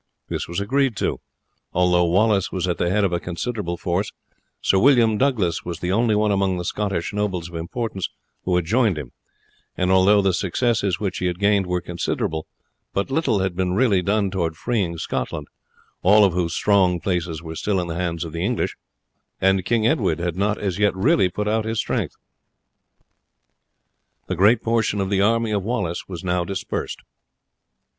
This 0.29 0.47
was 0.47 0.59
agreed 0.59 0.95
to. 0.97 1.19
Although 1.73 2.05
Wallace 2.05 2.51
was 2.51 2.67
at 2.67 2.79
the 2.79 2.89
head 2.89 3.03
of 3.03 3.13
a 3.13 3.19
considerable 3.19 3.77
force, 3.77 4.11
Sir 4.59 4.79
William 4.79 5.15
Douglas 5.19 5.63
was 5.63 5.79
the 5.79 5.91
only 5.91 6.15
one 6.15 6.31
among 6.31 6.57
the 6.57 6.65
Scottish 6.65 7.13
nobles 7.13 7.49
of 7.49 7.55
importance 7.55 8.09
who 8.43 8.55
had 8.55 8.65
joined 8.65 8.97
him; 8.97 9.11
and 9.77 9.91
although 9.91 10.19
the 10.19 10.33
successes 10.33 10.99
which 10.99 11.19
he 11.19 11.27
had 11.27 11.37
gained 11.37 11.67
were 11.67 11.81
considerable, 11.81 12.47
but 12.95 13.11
little 13.11 13.41
had 13.41 13.55
been 13.55 13.73
really 13.75 14.01
done 14.01 14.31
towards 14.31 14.57
freeing 14.57 14.97
Scotland, 14.97 15.47
all 16.01 16.23
of 16.25 16.33
whose 16.33 16.55
strong 16.55 16.99
places 16.99 17.43
were 17.43 17.53
still 17.55 17.79
in 17.79 17.85
the 17.87 17.93
hands 17.93 18.23
of 18.25 18.33
the 18.33 18.43
English, 18.43 18.75
and 19.39 19.65
King 19.65 19.85
Edward 19.85 20.17
had 20.17 20.35
not 20.35 20.57
as 20.57 20.79
yet 20.79 20.95
really 20.95 21.29
put 21.29 21.47
out 21.47 21.63
his 21.63 21.77
strength. 21.77 22.15
The 24.25 24.35
greater 24.35 24.61
portion 24.61 24.99
of 24.99 25.11
the 25.11 25.21
army 25.21 25.51
of 25.51 25.61
Wallace 25.61 26.07
was 26.07 26.23
now 26.23 26.43
dispersed. 26.43 27.03